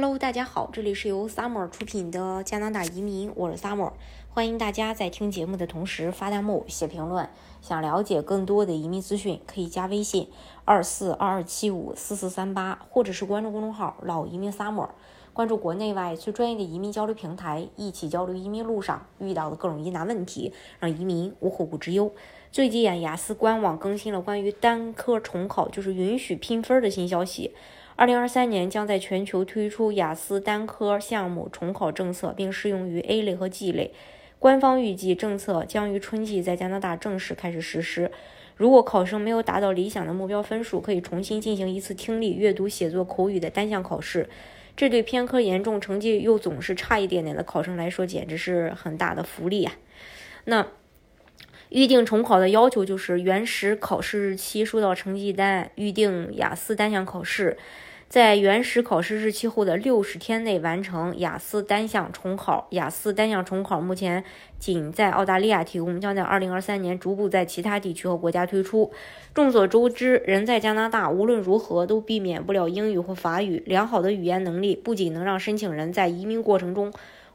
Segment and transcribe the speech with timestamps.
[0.00, 3.90] Hello，大家好，这里是由 Summer 出品的加拿大移民，我是 Summer，
[4.30, 7.28] 欢迎大家在听节目的同时发弹幕、写评论。
[7.60, 10.30] 想了解更多的移民资讯，可以加微信
[10.64, 14.90] 二四二二七五四四三八，或者是关注公众号“老移民 Summer”，
[15.32, 22.12] 关注国内外最专业的移民交流平台，一起交流移民路上遇到的各种疑难问题，让移民无后顾之忧。
[22.52, 27.52] 最近啊，雅思官网更新了关于单科重考，就是允许拼分的新消息。
[27.98, 33.92] 二零二三年将在全球推出雅思单科项目重考政策，并适用于 A 类和 G 类。
[34.38, 38.12] 官方预计政策将于春季在加拿大正式开始实施。
[38.54, 44.28] 如果考生没有达到理想的目标分数，可以重新进行一次听力、阅读、写作、口语的单项考试。
[44.76, 49.72] 这对偏科严重、成绩又总是差一点点的考生来说，简直是很大的福利啊！
[50.44, 50.64] 那
[51.70, 57.56] 预定重考的要求就是原始考试日期收到成绩单，预定雅思单项考试。
[58.08, 62.66] 在原始考试日期后的六十天内完成雅思单项重考。
[62.70, 64.24] 雅思单项重考目前
[64.58, 68.90] 仅在澳大利亚提供，将在二零二三年逐步在其他地区和国家推出。
[69.34, 73.62] 众所周知，人在加拿大无论如何都避免不了英语或法语。
[73.66, 76.90] 良好的语言能力不仅能让申请人在移民过程中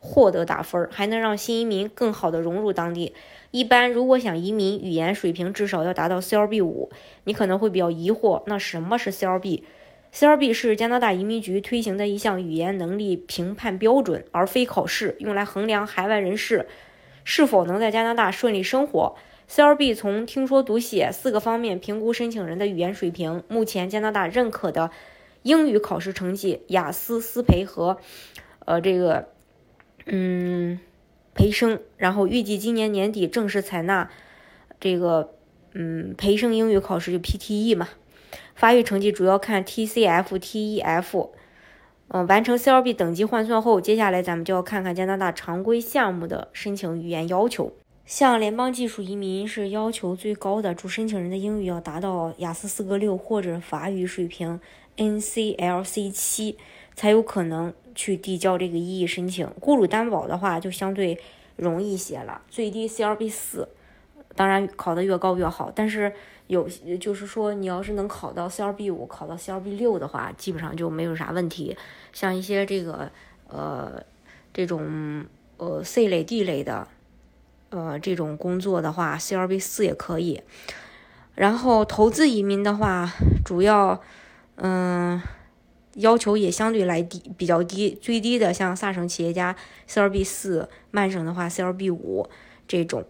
[0.06, 3.14] 获得打分，还能让新移民更好地融入当地。
[3.52, 6.92] 一般如果想移民，语言水平至少要达到 CLB 五。
[7.23, 16.68] 你可能会比较疑惑，那什么是 CLB？CLB 是加拿大移民局推行的一项语言能力评判标准，而非考试，用来衡量海外人士
[17.24, 19.16] 是否能在加拿大顺利生活。
[19.50, 23.44] CLB 从听说读写四个方面评估申请人的语言水平。
[23.48, 24.92] 目前加拿大认可的
[25.44, 27.98] 英语考试成绩，雅思、思培和
[28.66, 29.30] 呃这个
[30.06, 30.80] 嗯
[31.34, 34.09] 培生，然后预计今年年底正式采纳
[34.80, 35.34] 这个
[35.73, 37.90] 嗯培生英语考试，就 PTE 嘛。
[38.56, 41.30] 发育成绩主要看 TCF、TEF，
[42.09, 47.74] 嗯，完成 CLB 等级换算后，接下来咱们就要看看加拿大常规项目的申请语言要求。
[48.06, 54.59] 像联邦技术移民是要求最高的，主申请人的英语要达到雅思四个六或者法语水平
[54.97, 56.58] NCLC 七，
[56.96, 59.48] 才有可能去递交这个异议申请。
[59.59, 61.20] 雇主担保的话就相对
[61.56, 63.68] 容易些了，最低 CRB 四，
[64.36, 66.14] 当然考得越高越好，但是。
[66.48, 66.68] 有
[67.00, 71.76] 就是说，你要是能考到 CRB 五，考到 CRB 六的话，基本上就没有啥问题。
[72.12, 73.10] 像一些这个
[73.48, 74.04] 呃
[74.54, 75.25] 这种
[75.56, 76.86] 呃 C 类、D 类的
[77.70, 80.42] 呃这种工作的话，CRB 四也可以。
[81.34, 83.10] 然后投资移民的话，
[83.46, 84.02] 主要
[84.58, 85.20] 嗯
[85.96, 89.56] 要求也相对来低比较低，最低的像萨省企业家
[89.90, 92.30] CLB 四，曼省的话 CLB 五
[92.68, 93.06] 这种。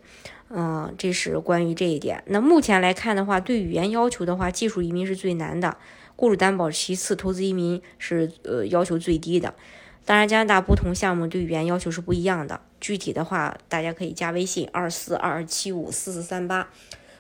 [0.56, 2.24] 嗯，这是关于这一点。
[2.28, 5.78] 那目前来看的话，对语言要求的话，技术移民是最难的，
[6.16, 9.56] 雇主担保其次，投资移民是呃要求最低的。
[10.06, 12.62] 当然，加拿大不同项目对语言要求是不一样的。
[12.80, 16.70] 具体的话，大家可以加微信二四二二七五四四三八，